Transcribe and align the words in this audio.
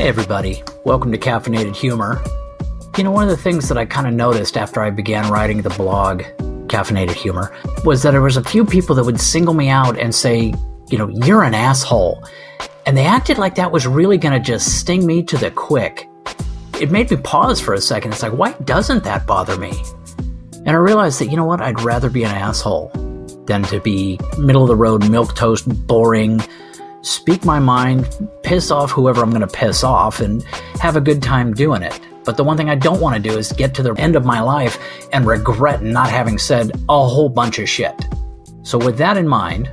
Hey, 0.00 0.08
everybody. 0.08 0.62
Welcome 0.86 1.12
to 1.12 1.18
Caffeinated 1.18 1.76
Humor. 1.76 2.24
You 2.96 3.04
know, 3.04 3.10
one 3.10 3.24
of 3.24 3.28
the 3.28 3.36
things 3.36 3.68
that 3.68 3.76
I 3.76 3.84
kind 3.84 4.06
of 4.06 4.14
noticed 4.14 4.56
after 4.56 4.80
I 4.80 4.88
began 4.88 5.30
writing 5.30 5.60
the 5.60 5.68
blog, 5.68 6.22
Caffeinated 6.68 7.12
Humor, 7.12 7.54
was 7.84 8.02
that 8.02 8.12
there 8.12 8.22
was 8.22 8.38
a 8.38 8.42
few 8.42 8.64
people 8.64 8.94
that 8.94 9.04
would 9.04 9.20
single 9.20 9.52
me 9.52 9.68
out 9.68 9.98
and 9.98 10.14
say, 10.14 10.54
you 10.88 10.96
know, 10.96 11.08
you're 11.26 11.42
an 11.42 11.52
asshole. 11.52 12.24
And 12.86 12.96
they 12.96 13.04
acted 13.04 13.36
like 13.36 13.56
that 13.56 13.72
was 13.72 13.86
really 13.86 14.16
going 14.16 14.32
to 14.32 14.40
just 14.40 14.80
sting 14.80 15.04
me 15.04 15.22
to 15.24 15.36
the 15.36 15.50
quick. 15.50 16.08
It 16.80 16.90
made 16.90 17.10
me 17.10 17.18
pause 17.18 17.60
for 17.60 17.74
a 17.74 17.80
second. 17.82 18.12
It's 18.12 18.22
like, 18.22 18.32
why 18.32 18.52
doesn't 18.64 19.04
that 19.04 19.26
bother 19.26 19.58
me? 19.58 19.74
And 20.64 20.70
I 20.70 20.76
realized 20.76 21.20
that, 21.20 21.26
you 21.26 21.36
know 21.36 21.44
what, 21.44 21.60
I'd 21.60 21.82
rather 21.82 22.08
be 22.08 22.24
an 22.24 22.30
asshole 22.30 22.88
than 23.44 23.64
to 23.64 23.80
be 23.80 24.18
middle 24.38 24.62
of 24.62 24.68
the 24.68 24.76
road, 24.76 25.10
milk 25.10 25.34
toast, 25.36 25.68
boring, 25.86 26.40
speak 27.02 27.44
my 27.44 27.58
mind, 27.58 28.08
piss 28.42 28.70
off 28.70 28.90
whoever 28.90 29.22
I'm 29.22 29.30
going 29.30 29.40
to 29.40 29.46
piss 29.46 29.84
off, 29.84 30.20
and 30.20 30.42
have 30.80 30.96
a 30.96 31.00
good 31.00 31.22
time 31.22 31.54
doing 31.54 31.82
it. 31.82 31.98
But 32.24 32.36
the 32.36 32.44
one 32.44 32.56
thing 32.56 32.68
I 32.68 32.74
don't 32.74 33.00
want 33.00 33.16
to 33.16 33.28
do 33.30 33.36
is 33.36 33.52
get 33.52 33.74
to 33.74 33.82
the 33.82 33.94
end 33.94 34.16
of 34.16 34.24
my 34.24 34.40
life 34.40 34.78
and 35.12 35.26
regret 35.26 35.82
not 35.82 36.10
having 36.10 36.38
said 36.38 36.70
a 36.88 37.06
whole 37.06 37.28
bunch 37.28 37.58
of 37.58 37.68
shit. 37.68 37.94
So, 38.62 38.78
with 38.78 38.98
that 38.98 39.16
in 39.16 39.26
mind, 39.26 39.70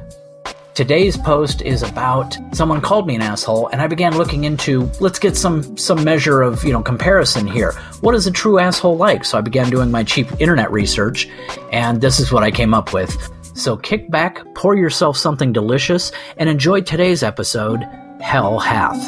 today's 0.74 1.18
post 1.18 1.62
is 1.64 1.84
about 1.84 2.38
someone 2.54 2.80
called 2.80 3.06
me 3.06 3.16
an 3.16 3.22
asshole, 3.22 3.68
and 3.68 3.82
I 3.82 3.88
began 3.88 4.18
looking 4.18 4.46
into 4.46 4.90
let's 5.00 5.20
get 5.20 5.36
some 5.36 5.76
some 5.76 6.04
measure 6.04 6.42
of 6.42 6.64
you 6.64 6.72
know 6.72 6.82
comparison 6.82 7.48
here. 7.48 7.74
What 8.02 8.16
is 8.16 8.28
a 8.28 8.32
true 8.32 8.60
asshole 8.60 8.96
like? 8.96 9.26
So 9.26 9.38
I 9.38 9.42
began 9.42 9.70
doing 9.70 9.92
my 9.92 10.04
cheap 10.04 10.28
internet 10.40 10.72
research, 10.72 11.28
and 11.74 12.00
this 12.00 12.20
is 12.20 12.32
what 12.32 12.44
I 12.44 12.52
came 12.52 12.74
up 12.74 12.94
with. 12.94 13.12
So 13.58 13.76
kick 13.76 14.12
back, 14.12 14.54
pour 14.54 14.76
yourself 14.76 15.18
something 15.18 15.52
delicious, 15.52 16.12
and 16.38 16.48
enjoy 16.48 16.82
today's 16.82 17.24
episode, 17.24 17.82
Hell 18.22 18.60
Hath. 18.60 19.04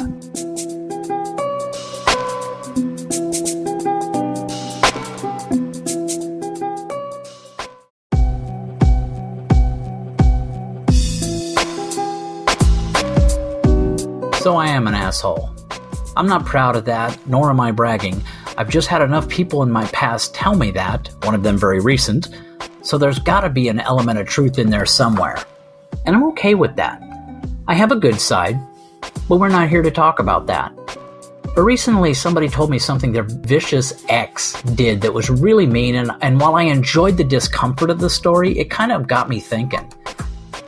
So 14.42 14.56
I 14.56 14.66
am 14.66 14.88
an 14.88 14.94
asshole. 14.94 15.48
I'm 16.16 16.26
not 16.26 16.44
proud 16.44 16.74
of 16.74 16.86
that, 16.86 17.16
nor 17.28 17.50
am 17.50 17.60
I 17.60 17.70
bragging. 17.70 18.20
I've 18.58 18.68
just 18.68 18.88
had 18.88 19.00
enough 19.00 19.28
people 19.28 19.62
in 19.62 19.70
my 19.70 19.86
past 19.86 20.34
tell 20.34 20.56
me 20.56 20.72
that, 20.72 21.08
one 21.22 21.36
of 21.36 21.44
them 21.44 21.56
very 21.56 21.78
recent, 21.78 22.28
so 22.82 22.98
there's 22.98 23.18
gotta 23.18 23.48
be 23.48 23.68
an 23.68 23.80
element 23.80 24.18
of 24.18 24.26
truth 24.26 24.58
in 24.58 24.70
there 24.70 24.86
somewhere. 24.86 25.38
And 26.06 26.16
I'm 26.16 26.24
okay 26.28 26.54
with 26.54 26.76
that. 26.76 27.02
I 27.68 27.74
have 27.74 27.92
a 27.92 27.96
good 27.96 28.20
side, 28.20 28.58
but 29.28 29.36
we're 29.36 29.48
not 29.48 29.68
here 29.68 29.82
to 29.82 29.90
talk 29.90 30.18
about 30.18 30.46
that. 30.46 30.72
But 31.54 31.62
recently, 31.62 32.14
somebody 32.14 32.48
told 32.48 32.70
me 32.70 32.78
something 32.78 33.12
their 33.12 33.24
vicious 33.24 34.04
ex 34.08 34.60
did 34.62 35.00
that 35.00 35.12
was 35.12 35.30
really 35.30 35.66
mean, 35.66 35.96
and, 35.96 36.12
and 36.20 36.40
while 36.40 36.54
I 36.54 36.62
enjoyed 36.62 37.16
the 37.16 37.24
discomfort 37.24 37.90
of 37.90 37.98
the 37.98 38.10
story, 38.10 38.58
it 38.58 38.70
kind 38.70 38.92
of 38.92 39.08
got 39.08 39.28
me 39.28 39.40
thinking. 39.40 39.92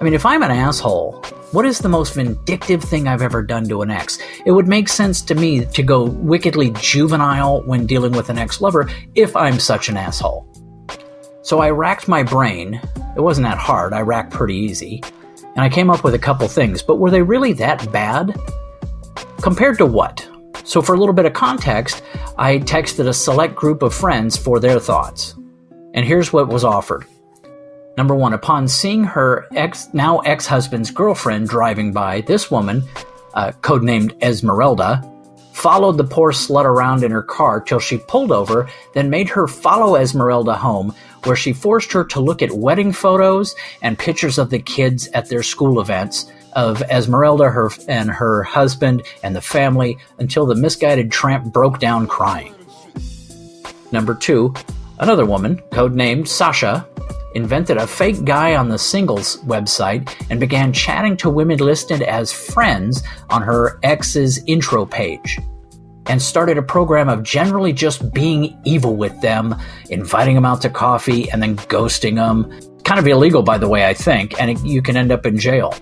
I 0.01 0.05
mean, 0.05 0.15
if 0.15 0.27
I'm 0.27 0.43
an 0.43 0.51
asshole, 0.51 1.23
what 1.53 1.65
is 1.65 1.79
the 1.79 1.89
most 1.89 2.15
vindictive 2.15 2.83
thing 2.83 3.07
I've 3.07 3.23
ever 3.23 3.43
done 3.43 3.69
to 3.69 3.83
an 3.83 3.91
ex? 3.91 4.19
It 4.45 4.51
would 4.51 4.67
make 4.67 4.89
sense 4.89 5.23
to 5.23 5.37
me 5.37 5.65
to 5.67 5.83
go 5.83 6.05
wickedly 6.05 6.73
juvenile 6.81 7.63
when 7.63 7.87
dealing 7.87 8.13
with 8.13 8.29
an 8.29 8.39
ex 8.39 8.61
lover 8.61 8.91
if 9.15 9.37
I'm 9.37 9.61
such 9.61 9.89
an 9.89 9.97
asshole. 9.97 10.52
So 11.43 11.59
I 11.59 11.71
racked 11.71 12.07
my 12.07 12.23
brain. 12.23 12.81
It 13.17 13.21
wasn't 13.21 13.47
that 13.47 13.59
hard, 13.59 13.93
I 13.93 14.01
racked 14.01 14.33
pretty 14.33 14.55
easy. 14.55 15.03
And 15.55 15.61
I 15.61 15.69
came 15.69 15.91
up 15.91 16.05
with 16.05 16.15
a 16.15 16.19
couple 16.19 16.49
things, 16.49 16.83
but 16.83 16.97
were 16.97 17.11
they 17.11 17.23
really 17.23 17.53
that 17.55 17.91
bad? 17.93 18.35
Compared 19.43 19.79
to 19.79 19.87
what? 19.87 20.27
So, 20.65 20.81
for 20.81 20.95
a 20.95 20.99
little 20.99 21.15
bit 21.15 21.27
of 21.27 21.33
context, 21.33 22.03
I 22.39 22.59
texted 22.59 23.09
a 23.09 23.13
select 23.13 23.57
group 23.57 23.83
of 23.83 23.93
friends 23.93 24.37
for 24.37 24.61
their 24.61 24.79
thoughts. 24.79 25.35
And 25.95 26.07
here's 26.07 26.33
what 26.33 26.49
was 26.49 26.65
offered. 26.65 27.05
Number 27.99 28.15
one, 28.15 28.33
upon 28.33 28.69
seeing 28.69 29.05
her 29.05 29.47
ex, 29.55 29.93
now 29.93 30.21
ex 30.21 30.47
husband's 30.47 30.91
girlfriend 30.91 31.49
driving 31.49 31.93
by, 31.93 32.23
this 32.23 32.51
woman, 32.51 32.85
uh, 33.35 33.53
codenamed 33.61 34.23
Esmeralda, 34.23 35.03
followed 35.53 35.99
the 35.99 36.05
poor 36.05 36.33
slut 36.33 36.65
around 36.65 37.05
in 37.05 37.11
her 37.11 37.23
car 37.23 37.61
till 37.61 37.79
she 37.79 37.99
pulled 37.99 38.33
over, 38.33 38.69
then 38.95 39.11
made 39.11 39.29
her 39.29 39.47
follow 39.47 39.97
Esmeralda 39.97 40.55
home, 40.55 40.95
where 41.25 41.37
she 41.37 41.53
forced 41.53 41.93
her 41.93 42.05
to 42.05 42.21
look 42.21 42.43
at 42.43 42.53
wedding 42.53 42.93
photos 42.93 43.55
and 43.81 43.99
pictures 43.99 44.39
of 44.39 44.51
the 44.51 44.59
kids 44.59 45.09
at 45.09 45.29
their 45.29 45.43
school 45.43 45.81
events 45.81 46.31
of 46.55 46.83
Esmeralda 46.83 47.49
her 47.49 47.71
and 47.89 48.11
her 48.11 48.43
husband 48.43 49.03
and 49.23 49.35
the 49.35 49.41
family 49.41 49.99
until 50.19 50.47
the 50.47 50.55
misguided 50.55 51.11
tramp 51.11 51.53
broke 51.53 51.79
down 51.79 52.07
crying. 52.07 52.55
Number 53.91 54.15
2, 54.15 54.53
another 54.99 55.27
woman, 55.27 55.61
codenamed 55.71 56.29
Sasha, 56.29 56.87
invented 57.35 57.79
a 57.79 57.87
fake 57.87 58.25
guy 58.25 58.57
on 58.57 58.69
the 58.69 58.79
singles 58.79 59.39
website 59.39 60.15
and 60.29 60.39
began 60.39 60.73
chatting 60.73 61.17
to 61.17 61.31
women 61.31 61.59
listed 61.59 62.03
as 62.03 62.31
friends 62.31 63.03
on 63.31 63.43
her 63.43 63.79
ex's 63.83 64.43
intro 64.47 64.85
page 64.85 65.39
and 66.07 66.21
started 66.21 66.59
a 66.59 66.63
program 66.63 67.09
of 67.09 67.23
generally 67.23 67.73
just 67.73 68.13
being 68.13 68.59
evil 68.65 68.97
with 68.97 69.19
them, 69.21 69.55
inviting 69.91 70.35
them 70.35 70.45
out 70.45 70.63
to 70.63 70.71
coffee 70.71 71.31
and 71.31 71.43
then 71.43 71.57
ghosting 71.57 72.17
them. 72.17 72.51
Kind 72.85 72.99
of 72.99 73.07
illegal, 73.07 73.43
by 73.43 73.59
the 73.59 73.69
way, 73.69 73.87
I 73.87 73.95
think, 73.95 74.41
and 74.41 74.59
you 74.67 74.83
can 74.83 74.97
end 74.97 75.13
up 75.13 75.25
in 75.25 75.39
jail. 75.39 75.75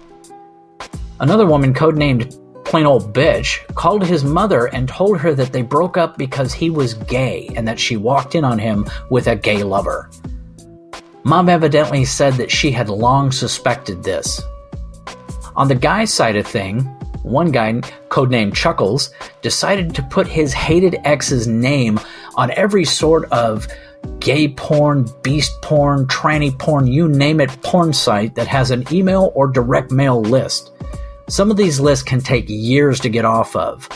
Another 1.20 1.46
woman, 1.46 1.74
codenamed 1.74 2.36
Plain 2.64 2.86
Old 2.86 3.12
Bitch, 3.14 3.66
called 3.74 4.04
his 4.04 4.22
mother 4.22 4.66
and 4.66 4.88
told 4.88 5.18
her 5.18 5.34
that 5.34 5.52
they 5.52 5.62
broke 5.62 5.96
up 5.96 6.16
because 6.16 6.52
he 6.52 6.70
was 6.70 6.94
gay 6.94 7.50
and 7.56 7.66
that 7.66 7.80
she 7.80 7.96
walked 7.96 8.34
in 8.34 8.44
on 8.44 8.58
him 8.58 8.86
with 9.10 9.26
a 9.26 9.36
gay 9.36 9.62
lover. 9.62 10.10
Mom 11.24 11.48
evidently 11.48 12.04
said 12.04 12.34
that 12.34 12.50
she 12.50 12.70
had 12.70 12.88
long 12.88 13.32
suspected 13.32 14.02
this. 14.02 14.40
On 15.56 15.68
the 15.68 15.74
guy's 15.74 16.12
side 16.12 16.36
of 16.36 16.46
thing, 16.46 16.80
one 17.22 17.50
guy, 17.50 17.80
codenamed 18.10 18.54
Chuckles, 18.54 19.10
decided 19.40 19.94
to 19.94 20.02
put 20.02 20.26
his 20.26 20.52
hated 20.52 20.96
ex's 21.04 21.46
name 21.46 21.98
on 22.36 22.50
every 22.52 22.84
sort 22.84 23.30
of 23.32 23.66
gay 24.18 24.48
porn, 24.48 25.08
beast 25.22 25.60
porn, 25.62 26.06
tranny 26.06 26.56
porn, 26.58 26.86
you 26.86 27.08
name 27.08 27.40
it, 27.40 27.50
porn 27.62 27.92
site 27.92 28.34
that 28.34 28.46
has 28.46 28.70
an 28.70 28.84
email 28.92 29.32
or 29.34 29.46
direct 29.46 29.90
mail 29.90 30.20
list. 30.20 30.72
Some 31.28 31.50
of 31.50 31.56
these 31.56 31.80
lists 31.80 32.02
can 32.02 32.20
take 32.20 32.46
years 32.48 33.00
to 33.00 33.08
get 33.08 33.24
off 33.24 33.54
of. 33.56 33.88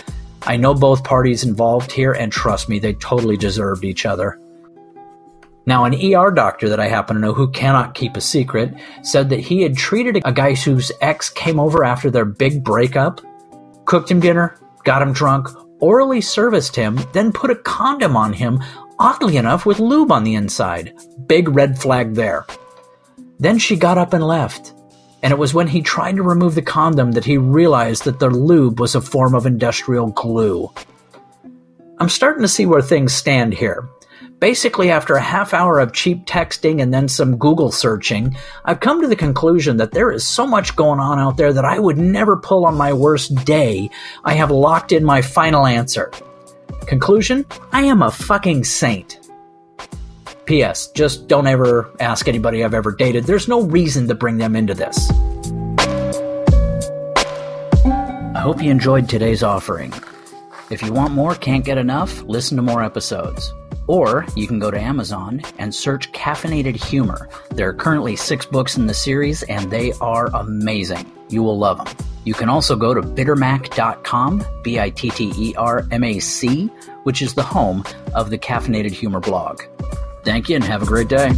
I 0.47 0.57
know 0.57 0.75
both 0.75 1.05
parties 1.05 1.43
involved 1.43 1.91
here, 1.91 2.13
and 2.13 2.31
trust 2.31 2.69
me, 2.69 2.79
they 2.79 2.93
totally 2.95 3.37
deserved 3.37 3.85
each 3.85 4.07
other. 4.07 4.39
Now, 5.67 5.85
an 5.85 5.95
ER 5.95 6.31
doctor 6.31 6.69
that 6.69 6.81
I 6.81 6.89
happen 6.89 7.17
to 7.17 7.23
know 7.23 7.33
who 7.33 7.51
cannot 7.51 7.95
keep 7.95 8.17
a 8.17 8.21
secret 8.21 8.75
said 9.03 9.31
that 9.31 9.41
he 9.41 9.63
had 9.63 9.77
treated 9.77 10.21
a 10.23 10.33
guy 10.33 10.55
whose 10.55 10.93
ex 11.01 11.31
came 11.31 11.59
over 11.59 11.83
after 11.83 12.11
their 12.11 12.27
big 12.27 12.63
breakup, 12.63 13.23
cooked 13.85 14.11
him 14.11 14.21
dinner, 14.21 14.59
got 14.85 15.03
him 15.03 15.13
drunk, 15.13 15.49
orally 15.81 16.21
serviced 16.21 16.77
him, 16.77 16.99
then 17.13 17.33
put 17.33 17.51
a 17.51 17.57
condom 17.57 18.17
on 18.17 18.33
him, 18.33 18.63
oddly 18.99 19.37
enough, 19.37 19.67
with 19.67 19.81
lube 19.81 20.13
on 20.13 20.25
the 20.25 20.35
inside. 20.35 20.93
Big 21.27 21.49
red 21.49 21.79
flag 21.79 22.15
there. 22.15 22.47
Then 23.39 23.59
she 23.59 23.77
got 23.77 23.99
up 23.99 24.13
and 24.13 24.27
left. 24.27 24.73
And 25.23 25.33
it 25.33 25.39
was 25.39 25.55
when 25.55 25.69
he 25.69 25.81
tried 25.81 26.17
to 26.17 26.23
remove 26.23 26.55
the 26.55 26.63
condom 26.63 27.13
that 27.13 27.25
he 27.25 27.39
realized 27.39 28.05
that 28.05 28.21
the 28.21 28.29
lube 28.29 28.79
was 28.79 28.95
a 28.95 29.01
form 29.01 29.35
of 29.35 29.47
industrial 29.47 30.09
glue. 30.09 30.71
I'm 31.99 32.09
starting 32.09 32.43
to 32.43 32.49
see 32.49 32.67
where 32.67 32.83
things 32.83 33.15
stand 33.15 33.55
here. 33.55 33.89
Basically, 34.41 34.91
after 34.91 35.15
a 35.15 35.23
half 35.23 35.55
hour 35.55 35.79
of 35.79 35.93
cheap 35.93 36.27
texting 36.27 36.83
and 36.83 36.93
then 36.93 37.09
some 37.09 37.37
Google 37.37 37.71
searching, 37.71 38.37
I've 38.65 38.81
come 38.81 39.01
to 39.01 39.09
the 39.09 39.17
conclusion 39.17 39.77
that 39.79 39.93
there 39.93 40.11
is 40.11 40.27
so 40.27 40.47
much 40.47 40.77
going 40.77 41.01
on 41.01 41.19
out 41.19 41.37
there 41.37 41.53
that 41.53 41.65
I 41.65 41.79
would 41.79 41.97
never 41.97 42.37
pull 42.37 42.67
on 42.67 42.77
my 42.77 42.93
worst 42.93 43.35
day. 43.45 43.89
I 44.25 44.35
have 44.35 44.51
locked 44.51 44.93
in 44.93 45.05
my 45.05 45.23
final 45.23 45.67
answer. 45.67 46.11
Conclusion 46.87 47.47
I 47.73 47.83
am 47.83 48.03
a 48.03 48.11
fucking 48.11 48.65
saint. 48.65 49.21
P.S. 50.45 50.89
Just 50.89 51.27
don't 51.27 51.47
ever 51.47 51.91
ask 52.01 52.29
anybody 52.29 52.65
I've 52.65 52.75
ever 52.75 52.93
dated. 52.93 53.25
There's 53.25 53.49
no 53.49 53.63
reason 53.63 54.09
to 54.09 54.15
bring 54.15 54.37
them 54.37 54.57
into 54.57 54.75
this. 54.75 55.11
I 58.35 58.41
hope 58.41 58.63
you 58.63 58.71
enjoyed 58.71 59.09
today's 59.09 59.43
offering. 59.43 59.95
If 60.71 60.83
you 60.83 60.93
want 60.93 61.15
more, 61.15 61.35
can't 61.35 61.65
get 61.65 61.79
enough, 61.79 62.23
listen 62.25 62.57
to 62.57 62.63
more 62.63 62.83
episodes. 62.83 63.55
Or 63.87 64.27
you 64.35 64.47
can 64.47 64.59
go 64.59 64.71
to 64.71 64.81
Amazon 64.81 65.43
and 65.59 65.75
search 65.75 66.11
Caffeinated 66.13 66.83
Humor. 66.83 67.29
There 67.51 67.69
are 67.69 67.75
currently 67.75 68.17
six 68.17 68.47
books 68.47 68.77
in 68.77 68.87
the 68.87 68.95
series, 68.95 69.43
and 69.45 69.71
they 69.71 69.93
are 70.01 70.27
amazing. 70.35 71.11
You 71.29 71.43
will 71.43 71.59
love 71.59 71.85
them. 71.85 72.07
You 72.25 72.35
can 72.35 72.49
also 72.49 72.77
go 72.77 72.95
to 72.95 73.03
bittermac.com, 73.03 74.45
B 74.63 74.81
I 74.81 74.91
T 74.91 75.11
T 75.11 75.33
E 75.37 75.55
R 75.57 75.87
M 75.91 76.05
A 76.05 76.19
C, 76.21 76.67
which 77.03 77.21
is 77.21 77.35
the 77.35 77.43
home 77.43 77.85
of 78.15 78.31
the 78.31 78.39
Caffeinated 78.39 78.93
Humor 78.93 79.21
blog. 79.21 79.63
Thank 80.25 80.49
you 80.49 80.57
and 80.57 80.65
have 80.65 80.83
a 80.83 80.87
great 80.87 81.09
day. 81.09 81.33